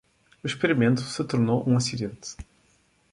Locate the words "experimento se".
0.47-1.23